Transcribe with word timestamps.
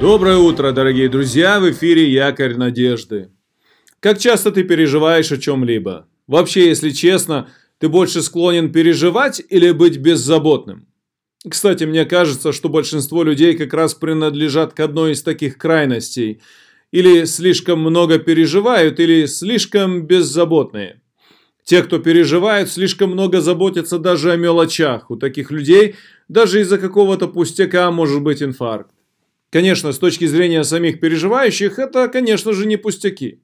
Доброе 0.00 0.36
утро, 0.36 0.70
дорогие 0.70 1.08
друзья! 1.08 1.58
В 1.58 1.68
эфире 1.72 2.08
Якорь 2.08 2.54
Надежды. 2.54 3.30
Как 3.98 4.20
часто 4.20 4.52
ты 4.52 4.62
переживаешь 4.62 5.32
о 5.32 5.38
чем-либо? 5.38 6.06
Вообще, 6.28 6.68
если 6.68 6.90
честно, 6.90 7.48
ты 7.78 7.88
больше 7.88 8.22
склонен 8.22 8.70
переживать 8.70 9.42
или 9.48 9.72
быть 9.72 9.96
беззаботным? 9.96 10.86
Кстати, 11.48 11.82
мне 11.82 12.04
кажется, 12.04 12.52
что 12.52 12.68
большинство 12.68 13.24
людей 13.24 13.56
как 13.56 13.74
раз 13.74 13.94
принадлежат 13.94 14.72
к 14.72 14.78
одной 14.78 15.12
из 15.12 15.22
таких 15.24 15.58
крайностей. 15.58 16.42
Или 16.92 17.24
слишком 17.24 17.80
много 17.80 18.20
переживают, 18.20 19.00
или 19.00 19.26
слишком 19.26 20.06
беззаботные. 20.06 21.02
Те, 21.64 21.82
кто 21.82 21.98
переживают, 21.98 22.70
слишком 22.70 23.10
много 23.10 23.40
заботятся 23.40 23.98
даже 23.98 24.30
о 24.30 24.36
мелочах. 24.36 25.10
У 25.10 25.16
таких 25.16 25.50
людей 25.50 25.96
даже 26.28 26.60
из-за 26.60 26.78
какого-то 26.78 27.26
пустяка 27.26 27.90
может 27.90 28.22
быть 28.22 28.44
инфаркт. 28.44 28.92
Конечно, 29.50 29.92
с 29.92 29.98
точки 29.98 30.26
зрения 30.26 30.62
самих 30.62 31.00
переживающих, 31.00 31.78
это, 31.78 32.08
конечно 32.08 32.52
же, 32.52 32.66
не 32.66 32.76
пустяки. 32.76 33.40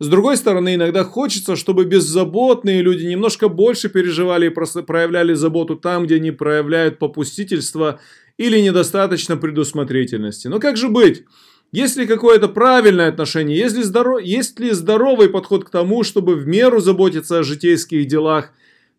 С 0.00 0.08
другой 0.08 0.36
стороны, 0.36 0.74
иногда 0.74 1.04
хочется, 1.04 1.54
чтобы 1.54 1.84
беззаботные 1.84 2.82
люди 2.82 3.04
немножко 3.04 3.48
больше 3.48 3.88
переживали 3.88 4.46
и 4.46 4.82
проявляли 4.82 5.34
заботу 5.34 5.76
там, 5.76 6.06
где 6.06 6.16
они 6.16 6.30
проявляют 6.32 6.98
попустительство 6.98 8.00
или 8.36 8.58
недостаточно 8.58 9.36
предусмотрительности. 9.36 10.48
Но 10.48 10.58
как 10.58 10.76
же 10.76 10.88
быть? 10.88 11.24
Есть 11.70 11.96
ли 11.96 12.06
какое-то 12.06 12.48
правильное 12.48 13.08
отношение? 13.08 13.56
Есть 13.56 13.76
ли, 13.76 13.82
здоров... 13.82 14.22
есть 14.22 14.58
ли 14.58 14.70
здоровый 14.70 15.28
подход 15.28 15.64
к 15.64 15.70
тому, 15.70 16.02
чтобы 16.02 16.34
в 16.34 16.46
меру 16.46 16.80
заботиться 16.80 17.38
о 17.38 17.42
житейских 17.42 18.06
делах, 18.06 18.52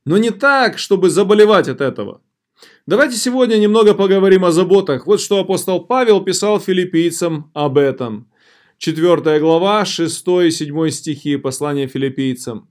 но 0.05 0.17
не 0.17 0.29
так, 0.29 0.77
чтобы 0.77 1.09
заболевать 1.09 1.67
от 1.67 1.81
этого? 1.81 2.21
Давайте 2.87 3.17
сегодня 3.17 3.57
немного 3.57 3.95
поговорим 3.95 4.45
о 4.45 4.51
заботах. 4.51 5.07
Вот 5.07 5.19
что 5.19 5.39
апостол 5.39 5.79
Павел 5.85 6.21
писал 6.21 6.59
филиппийцам 6.59 7.49
об 7.53 7.77
этом. 7.77 8.27
4 8.77 9.39
глава, 9.39 9.85
6 9.85 10.27
и 10.45 10.51
7 10.51 10.89
стихи 10.89 11.37
послания 11.37 11.87
филиппийцам. 11.87 12.67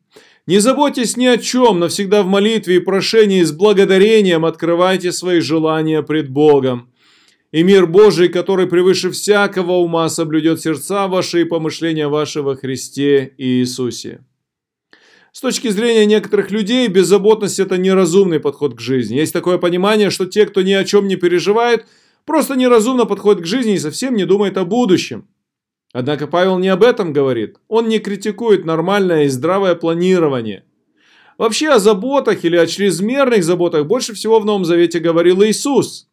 «Не 0.47 0.59
заботьтесь 0.59 1.17
ни 1.17 1.27
о 1.27 1.39
чем, 1.39 1.81
но 1.81 1.89
всегда 1.89 2.23
в 2.23 2.27
молитве 2.27 2.77
и 2.77 2.79
прошении 2.81 3.43
с 3.43 3.51
благодарением 3.51 4.45
открывайте 4.45 5.11
свои 5.11 5.41
желания 5.41 6.03
пред 6.03 6.29
Богом. 6.29 6.91
И 7.51 7.63
мир 7.63 7.87
Божий, 7.87 8.29
который 8.29 8.67
превыше 8.67 9.11
всякого 9.11 9.73
ума 9.73 10.09
соблюдет 10.11 10.61
сердца 10.61 11.09
ваши 11.09 11.41
и 11.41 11.45
помышления 11.45 12.09
ваши 12.09 12.43
во 12.43 12.57
Христе 12.57 13.33
Иисусе». 13.39 14.21
С 15.35 15.41
точки 15.41 15.67
зрения 15.67 16.07
некоторых 16.07 16.53
людей, 16.53 16.87
беззаботность– 16.87 17.59
это 17.59 17.77
неразумный 17.77 18.39
подход 18.39 18.77
к 18.77 18.81
жизни. 18.81 19.17
Есть 19.17 19.33
такое 19.33 19.59
понимание, 19.59 20.11
что 20.11 20.27
те, 20.27 20.47
кто 20.47 20.63
ни 20.63 20.71
о 20.71 20.85
чем 20.85 21.09
не 21.09 21.17
переживает, 21.17 21.87
просто 22.25 22.55
неразумно 22.55 23.05
подходят 23.05 23.43
к 23.43 23.47
жизни 23.47 23.75
и 23.75 23.79
совсем 23.79 24.15
не 24.15 24.27
думают 24.27 24.57
о 24.59 24.65
будущем. 24.65 25.27
Однако 25.93 26.29
Павел 26.29 26.61
не 26.61 26.69
об 26.69 26.85
этом 26.85 27.13
говорит. 27.13 27.57
Он 27.67 27.89
не 27.89 27.99
критикует 27.99 28.65
нормальное 28.65 29.25
и 29.25 29.29
здравое 29.29 29.75
планирование. 29.75 30.67
Вообще 31.37 31.71
о 31.71 31.81
заботах 31.81 32.45
или 32.45 32.57
о 32.57 32.69
чрезмерных 32.69 33.43
заботах 33.43 33.87
больше 33.87 34.15
всего 34.15 34.39
в 34.39 34.45
Новом 34.45 34.65
Завете 34.65 35.01
говорил 35.01 35.43
Иисус. 35.43 36.07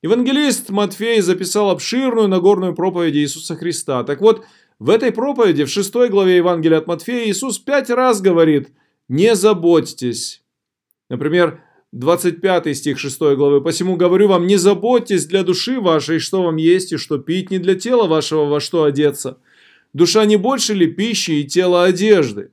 Евангелист 0.00 0.70
Матфей 0.70 1.20
записал 1.22 1.70
обширную 1.70 2.28
Нагорную 2.28 2.76
проповедь 2.76 3.16
Иисуса 3.16 3.56
Христа. 3.56 4.04
Так 4.04 4.20
вот, 4.20 4.44
в 4.80 4.88
этой 4.88 5.12
проповеди, 5.12 5.64
в 5.64 5.68
6 5.68 5.92
главе 6.10 6.38
Евангелия 6.38 6.78
от 6.78 6.86
Матфея, 6.86 7.28
Иисус 7.28 7.58
пять 7.58 7.90
раз 7.90 8.22
говорит 8.22 8.70
«не 9.08 9.36
заботьтесь». 9.36 10.42
Например, 11.10 11.62
25 11.92 12.74
стих 12.74 12.98
6 12.98 13.18
главы. 13.36 13.60
«Посему 13.60 13.96
говорю 13.96 14.28
вам, 14.28 14.46
не 14.46 14.56
заботьтесь 14.56 15.26
для 15.26 15.42
души 15.42 15.78
вашей, 15.78 16.18
что 16.18 16.42
вам 16.42 16.56
есть 16.56 16.92
и 16.92 16.96
что 16.96 17.18
пить, 17.18 17.50
не 17.50 17.58
для 17.58 17.74
тела 17.74 18.06
вашего, 18.06 18.46
во 18.46 18.58
что 18.58 18.84
одеться. 18.84 19.38
Душа 19.92 20.24
не 20.24 20.36
больше 20.36 20.72
ли 20.72 20.86
пищи 20.86 21.32
и 21.32 21.44
тело 21.44 21.84
одежды?» 21.84 22.50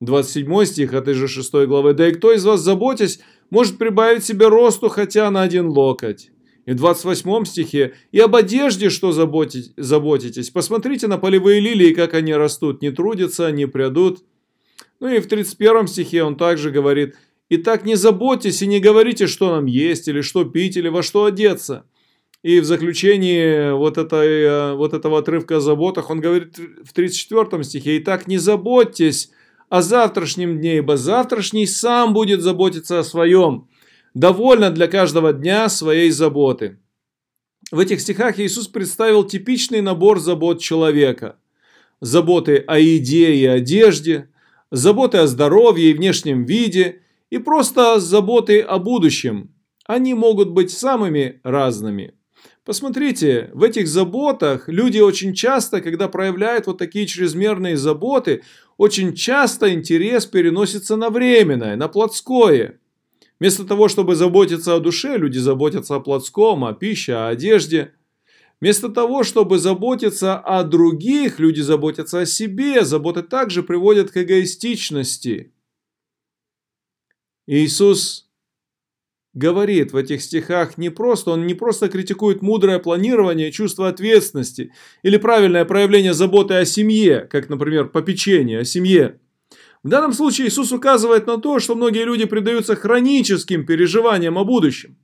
27 0.00 0.64
стих 0.64 0.94
этой 0.94 1.12
же 1.12 1.28
6 1.28 1.52
главы. 1.66 1.92
«Да 1.92 2.08
и 2.08 2.12
кто 2.12 2.32
из 2.32 2.42
вас, 2.46 2.60
заботясь, 2.60 3.20
может 3.50 3.76
прибавить 3.76 4.24
себе 4.24 4.48
росту 4.48 4.88
хотя 4.88 5.30
на 5.30 5.42
один 5.42 5.68
локоть?» 5.68 6.30
И 6.66 6.72
в 6.72 6.74
28 6.74 7.44
стихе 7.44 7.94
«И 8.10 8.18
об 8.18 8.34
одежде, 8.34 8.90
что 8.90 9.12
заботитесь, 9.12 10.50
посмотрите 10.50 11.06
на 11.06 11.16
полевые 11.16 11.60
лилии, 11.60 11.94
как 11.94 12.14
они 12.14 12.34
растут, 12.34 12.82
не 12.82 12.90
трудятся, 12.90 13.52
не 13.52 13.66
прядут». 13.66 14.24
Ну 14.98 15.08
и 15.08 15.20
в 15.20 15.28
31 15.28 15.86
стихе 15.86 16.24
он 16.24 16.36
также 16.36 16.72
говорит 16.72 17.14
«Итак, 17.50 17.84
не 17.84 17.94
заботьтесь 17.94 18.62
и 18.62 18.66
не 18.66 18.80
говорите, 18.80 19.28
что 19.28 19.52
нам 19.52 19.66
есть, 19.66 20.08
или 20.08 20.22
что 20.22 20.44
пить, 20.44 20.76
или 20.76 20.88
во 20.88 21.04
что 21.04 21.24
одеться». 21.26 21.86
И 22.42 22.58
в 22.58 22.64
заключении 22.64 23.72
вот, 23.72 23.96
этой, 23.96 24.42
э, 24.42 24.74
вот 24.74 24.92
этого 24.92 25.18
отрывка 25.18 25.56
о 25.56 25.60
заботах 25.60 26.10
он 26.10 26.20
говорит 26.20 26.58
в 26.84 26.92
34 26.92 27.62
стихе 27.62 27.98
«Итак, 27.98 28.26
не 28.26 28.38
заботьтесь 28.38 29.30
о 29.68 29.82
завтрашнем 29.82 30.58
дне, 30.58 30.78
ибо 30.78 30.96
завтрашний 30.96 31.66
сам 31.66 32.12
будет 32.12 32.40
заботиться 32.42 32.98
о 32.98 33.04
своем» 33.04 33.68
довольно 34.16 34.70
для 34.70 34.88
каждого 34.88 35.34
дня 35.34 35.68
своей 35.68 36.10
заботы. 36.10 36.78
В 37.70 37.78
этих 37.78 38.00
стихах 38.00 38.40
Иисус 38.40 38.66
представил 38.66 39.24
типичный 39.24 39.82
набор 39.82 40.20
забот 40.20 40.60
человека. 40.60 41.36
Заботы 42.00 42.56
о 42.66 42.78
еде 42.78 43.34
и 43.34 43.44
одежде, 43.44 44.30
заботы 44.70 45.18
о 45.18 45.26
здоровье 45.26 45.90
и 45.90 45.94
внешнем 45.94 46.44
виде, 46.44 47.02
и 47.28 47.36
просто 47.36 48.00
заботы 48.00 48.60
о 48.60 48.78
будущем. 48.78 49.50
Они 49.86 50.14
могут 50.14 50.48
быть 50.48 50.70
самыми 50.70 51.40
разными. 51.42 52.14
Посмотрите, 52.64 53.50
в 53.52 53.62
этих 53.62 53.86
заботах 53.86 54.68
люди 54.68 54.98
очень 54.98 55.34
часто, 55.34 55.82
когда 55.82 56.08
проявляют 56.08 56.66
вот 56.66 56.78
такие 56.78 57.06
чрезмерные 57.06 57.76
заботы, 57.76 58.42
очень 58.78 59.14
часто 59.14 59.74
интерес 59.74 60.24
переносится 60.24 60.96
на 60.96 61.10
временное, 61.10 61.76
на 61.76 61.88
плотское. 61.88 62.78
Вместо 63.38 63.64
того, 63.64 63.88
чтобы 63.88 64.14
заботиться 64.14 64.74
о 64.74 64.80
душе, 64.80 65.18
люди 65.18 65.38
заботятся 65.38 65.96
о 65.96 66.00
плотском, 66.00 66.64
о 66.64 66.72
пище, 66.72 67.12
о 67.12 67.28
одежде. 67.28 67.92
Вместо 68.60 68.88
того, 68.88 69.22
чтобы 69.22 69.58
заботиться 69.58 70.38
о 70.38 70.64
других, 70.64 71.38
люди 71.38 71.60
заботятся 71.60 72.20
о 72.20 72.26
себе. 72.26 72.84
Забота 72.84 73.22
также 73.22 73.62
приводит 73.62 74.10
к 74.10 74.16
эгоистичности. 74.16 75.52
Иисус 77.46 78.26
говорит 79.34 79.92
в 79.92 79.96
этих 79.96 80.22
стихах 80.22 80.78
не 80.78 80.88
просто, 80.88 81.30
он 81.30 81.46
не 81.46 81.52
просто 81.52 81.88
критикует 81.88 82.40
мудрое 82.40 82.78
планирование, 82.78 83.52
чувство 83.52 83.88
ответственности 83.88 84.72
или 85.02 85.18
правильное 85.18 85.66
проявление 85.66 86.14
заботы 86.14 86.54
о 86.54 86.64
семье, 86.64 87.20
как, 87.30 87.50
например, 87.50 87.90
попечение 87.90 88.60
о 88.60 88.64
семье. 88.64 89.20
В 89.82 89.88
данном 89.88 90.12
случае 90.12 90.48
Иисус 90.48 90.72
указывает 90.72 91.26
на 91.26 91.38
то, 91.38 91.58
что 91.58 91.74
многие 91.74 92.04
люди 92.04 92.24
предаются 92.24 92.76
хроническим 92.76 93.64
переживаниям 93.64 94.38
о 94.38 94.44
будущем. 94.44 94.96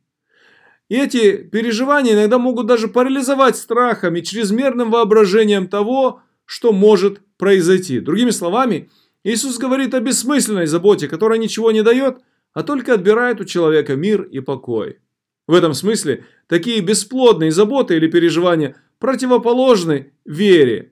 И 0.88 0.96
эти 0.96 1.36
переживания 1.36 2.14
иногда 2.14 2.38
могут 2.38 2.66
даже 2.66 2.88
парализовать 2.88 3.56
страхом 3.56 4.16
и 4.16 4.22
чрезмерным 4.22 4.90
воображением 4.90 5.68
того, 5.68 6.20
что 6.44 6.72
может 6.72 7.20
произойти. 7.38 8.00
Другими 8.00 8.30
словами, 8.30 8.90
Иисус 9.24 9.58
говорит 9.58 9.94
о 9.94 10.00
бессмысленной 10.00 10.66
заботе, 10.66 11.08
которая 11.08 11.38
ничего 11.38 11.70
не 11.70 11.82
дает, 11.82 12.18
а 12.52 12.62
только 12.62 12.94
отбирает 12.94 13.40
у 13.40 13.44
человека 13.44 13.96
мир 13.96 14.22
и 14.22 14.40
покой. 14.40 14.98
В 15.46 15.54
этом 15.54 15.74
смысле 15.74 16.26
такие 16.46 16.80
бесплодные 16.80 17.52
заботы 17.52 17.96
или 17.96 18.06
переживания 18.06 18.76
противоположны 18.98 20.12
вере, 20.24 20.91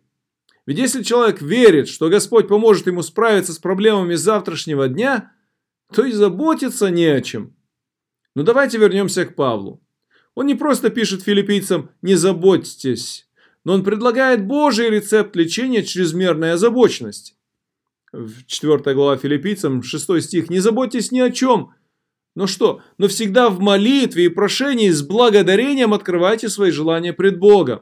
ведь 0.71 0.79
если 0.79 1.03
человек 1.03 1.43
верит, 1.43 1.89
что 1.89 2.09
Господь 2.09 2.47
поможет 2.47 2.87
ему 2.87 3.03
справиться 3.03 3.53
с 3.53 3.59
проблемами 3.59 4.15
завтрашнего 4.15 4.87
дня, 4.87 5.33
то 5.93 6.05
и 6.05 6.13
заботиться 6.13 6.91
не 6.91 7.07
о 7.07 7.21
чем. 7.21 7.57
Но 8.37 8.45
давайте 8.45 8.79
вернемся 8.79 9.27
к 9.27 9.35
Павлу. 9.35 9.83
Он 10.37 10.47
не 10.47 10.55
просто 10.55 10.91
пишет 10.91 11.25
филиппийцам 11.25 11.91
«не 12.03 12.15
заботьтесь», 12.15 13.29
но 13.65 13.73
он 13.73 13.83
предлагает 13.83 14.47
Божий 14.47 14.91
рецепт 14.91 15.35
лечения 15.35 15.83
чрезмерной 15.83 16.53
озабоченности. 16.53 17.35
В 18.13 18.45
4 18.47 18.95
глава 18.95 19.17
филиппийцам, 19.17 19.83
6 19.83 20.23
стих 20.23 20.51
«Не 20.51 20.61
заботьтесь 20.61 21.11
ни 21.11 21.19
о 21.19 21.33
чем». 21.33 21.75
Но 22.37 22.47
что? 22.47 22.81
Но 22.97 23.09
всегда 23.09 23.51
в 23.51 23.59
молитве 23.59 24.27
и 24.27 24.29
прошении 24.29 24.91
с 24.91 25.03
благодарением 25.03 25.93
открывайте 25.95 26.49
свои 26.49 26.71
желания 26.71 27.13
пред 27.13 27.41
Богом. 27.41 27.81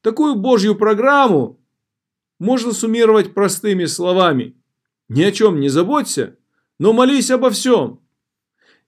Такую 0.00 0.36
Божью 0.36 0.74
программу 0.74 1.61
можно 2.42 2.72
суммировать 2.72 3.34
простыми 3.34 3.84
словами. 3.84 4.56
Ни 5.08 5.22
о 5.22 5.30
чем 5.30 5.60
не 5.60 5.68
заботься, 5.68 6.36
но 6.78 6.92
молись 6.92 7.30
обо 7.30 7.50
всем. 7.50 8.00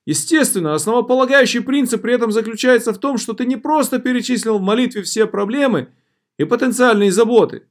Естественно, 0.06 0.74
основополагающий 0.74 1.60
принцип 1.60 2.02
при 2.02 2.14
этом 2.14 2.32
заключается 2.32 2.92
в 2.92 2.98
том, 2.98 3.16
что 3.16 3.32
ты 3.32 3.46
не 3.46 3.56
просто 3.56 4.00
перечислил 4.00 4.58
в 4.58 4.62
молитве 4.62 5.02
все 5.02 5.26
проблемы 5.26 5.88
и 6.36 6.44
потенциальные 6.44 7.12
заботы, 7.12 7.62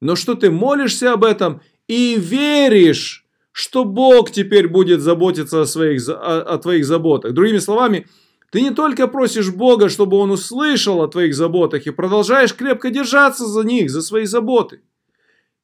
но 0.00 0.16
что 0.16 0.34
ты 0.34 0.50
молишься 0.50 1.12
об 1.12 1.24
этом 1.24 1.60
и 1.86 2.16
веришь, 2.18 3.26
что 3.52 3.84
Бог 3.84 4.30
теперь 4.30 4.66
будет 4.66 5.02
заботиться 5.02 5.60
о, 5.60 5.66
своих, 5.66 6.08
о, 6.08 6.40
о 6.40 6.58
твоих 6.58 6.86
заботах. 6.86 7.34
Другими 7.34 7.58
словами, 7.58 8.06
Ты 8.50 8.62
не 8.62 8.70
только 8.70 9.06
просишь 9.08 9.52
Бога, 9.52 9.90
чтобы 9.90 10.16
Он 10.16 10.30
услышал 10.30 11.02
о 11.02 11.08
твоих 11.08 11.34
заботах 11.34 11.86
и 11.86 11.90
продолжаешь 11.90 12.54
крепко 12.54 12.90
держаться 12.90 13.46
за 13.46 13.62
них, 13.62 13.90
за 13.90 14.00
свои 14.00 14.24
заботы. 14.24 14.80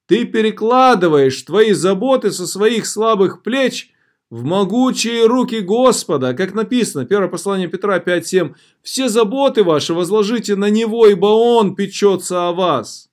Ты 0.08 0.24
перекладываешь 0.24 1.42
твои 1.42 1.72
заботы 1.72 2.30
со 2.32 2.46
своих 2.46 2.86
слабых 2.86 3.42
плеч 3.42 3.90
в 4.30 4.42
могучие 4.42 5.26
руки 5.26 5.60
Господа, 5.60 6.32
как 6.32 6.54
написано, 6.54 7.04
первое 7.04 7.28
послание 7.28 7.68
Петра 7.68 7.98
5.7, 7.98 8.54
«Все 8.82 9.10
заботы 9.10 9.64
ваши 9.64 9.92
возложите 9.92 10.56
на 10.56 10.70
Него, 10.70 11.06
ибо 11.06 11.26
Он 11.26 11.74
печется 11.74 12.48
о 12.48 12.52
вас». 12.52 13.10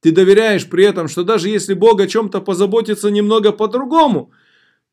Ты 0.00 0.12
доверяешь 0.12 0.66
при 0.66 0.84
этом, 0.84 1.08
что 1.08 1.24
даже 1.24 1.50
если 1.50 1.74
Бог 1.74 2.00
о 2.00 2.06
чем-то 2.06 2.40
позаботится 2.40 3.10
немного 3.10 3.52
по-другому, 3.52 4.32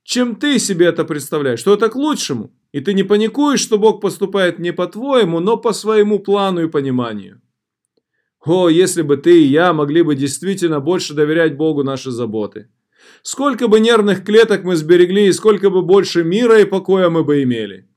чем 0.03 0.35
ты 0.35 0.59
себе 0.59 0.87
это 0.87 1.05
представляешь, 1.05 1.59
что 1.59 1.73
это 1.73 1.87
к 1.87 1.95
лучшему, 1.95 2.51
и 2.73 2.81
ты 2.81 2.93
не 2.93 3.03
паникуешь, 3.03 3.61
что 3.61 3.77
Бог 3.77 4.01
поступает 4.01 4.59
не 4.59 4.73
по-твоему, 4.73 5.39
но 5.39 5.55
по 5.55 5.71
своему 5.71 6.19
плану 6.19 6.63
и 6.63 6.69
пониманию. 6.69 7.41
О, 8.45 8.69
если 8.69 9.03
бы 9.03 9.17
ты 9.17 9.43
и 9.43 9.47
я 9.47 9.71
могли 9.73 10.01
бы 10.01 10.15
действительно 10.15 10.79
больше 10.79 11.13
доверять 11.13 11.55
Богу 11.55 11.83
наши 11.83 12.11
заботы. 12.11 12.69
Сколько 13.21 13.67
бы 13.67 13.79
нервных 13.79 14.23
клеток 14.25 14.63
мы 14.63 14.75
сберегли, 14.75 15.27
и 15.27 15.31
сколько 15.31 15.69
бы 15.69 15.83
больше 15.83 16.23
мира 16.23 16.59
и 16.59 16.65
покоя 16.65 17.09
мы 17.09 17.23
бы 17.23 17.43
имели. 17.43 17.87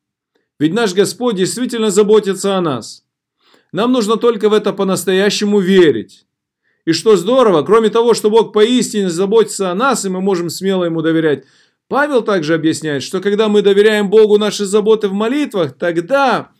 Ведь 0.58 0.74
наш 0.74 0.92
Господь 0.92 1.36
действительно 1.36 1.90
заботится 1.90 2.56
о 2.56 2.60
нас. 2.60 3.04
Нам 3.72 3.90
нужно 3.90 4.16
только 4.16 4.48
в 4.48 4.52
это 4.52 4.72
по-настоящему 4.72 5.60
верить. 5.60 6.26
И 6.84 6.92
что 6.92 7.16
здорово, 7.16 7.62
кроме 7.62 7.88
того, 7.88 8.12
что 8.12 8.28
Бог 8.28 8.52
поистине 8.52 9.08
заботится 9.08 9.70
о 9.70 9.74
нас, 9.74 10.04
и 10.04 10.10
мы 10.10 10.20
можем 10.20 10.50
смело 10.50 10.84
Ему 10.84 11.00
доверять, 11.00 11.44
Павел 11.88 12.22
также 12.22 12.54
объясняет, 12.54 13.02
что 13.02 13.20
когда 13.20 13.48
мы 13.48 13.62
доверяем 13.62 14.10
Богу 14.10 14.38
наши 14.38 14.64
заботы 14.64 15.08
в 15.08 15.12
молитвах, 15.12 15.76
тогда, 15.76 16.50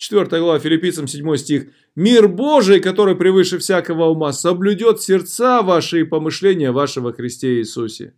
4 0.00 0.24
глава 0.40 0.58
Филиппийцам 0.58 1.06
7 1.06 1.36
стих, 1.36 1.66
«Мир 1.94 2.26
Божий, 2.26 2.80
который 2.80 3.16
превыше 3.16 3.58
всякого 3.58 4.06
ума, 4.06 4.32
соблюдет 4.32 5.02
сердца 5.02 5.60
ваши 5.60 6.00
и 6.00 6.04
помышления 6.04 6.72
вашего 6.72 7.12
Христе 7.12 7.58
Иисусе». 7.58 8.14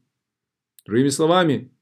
Другими 0.87 1.09
словами, 1.09 1.73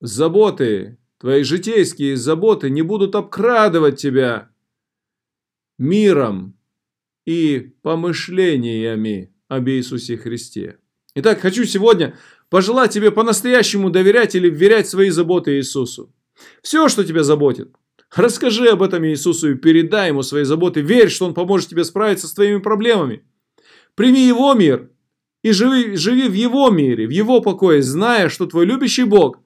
заботы, 0.00 0.96
твои 1.18 1.42
житейские 1.42 2.16
заботы 2.16 2.70
не 2.70 2.80
будут 2.80 3.14
обкрадывать 3.14 4.00
тебя 4.00 4.50
миром 5.76 6.58
и 7.26 7.74
помышлениями 7.82 9.34
об 9.48 9.68
Иисусе 9.68 10.16
Христе. 10.16 10.78
Итак, 11.14 11.40
хочу 11.40 11.64
сегодня 11.64 12.16
пожелать 12.48 12.92
тебе 12.92 13.10
по-настоящему 13.10 13.90
доверять 13.90 14.34
или 14.34 14.48
вверять 14.48 14.88
свои 14.88 15.10
заботы 15.10 15.58
Иисусу. 15.58 16.10
Все, 16.62 16.88
что 16.88 17.04
тебя 17.04 17.22
заботит. 17.22 17.74
Расскажи 18.14 18.68
об 18.68 18.82
этом 18.82 19.04
Иисусу 19.06 19.50
и 19.50 19.54
передай 19.54 20.08
Ему 20.08 20.22
свои 20.22 20.44
заботы. 20.44 20.80
Верь, 20.80 21.10
что 21.10 21.26
Он 21.26 21.34
поможет 21.34 21.68
тебе 21.68 21.84
справиться 21.84 22.26
с 22.26 22.32
твоими 22.32 22.58
проблемами. 22.58 23.22
Прими 23.94 24.26
Его 24.26 24.54
мир 24.54 24.90
и 25.42 25.52
живи, 25.52 25.96
живи 25.96 26.28
в 26.28 26.32
Его 26.32 26.70
мире, 26.70 27.06
в 27.06 27.10
Его 27.10 27.40
покое, 27.40 27.82
зная, 27.82 28.28
что 28.28 28.46
твой 28.46 28.64
любящий 28.64 29.04
Бог 29.04 29.40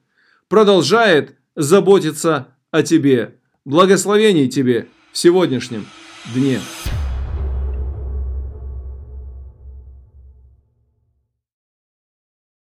продолжает 0.48 1.36
заботиться 1.56 2.56
о 2.70 2.82
тебе. 2.82 3.38
Благословений 3.64 4.48
тебе 4.48 4.88
в 5.12 5.18
сегодняшнем 5.18 5.86
дне. 6.34 6.60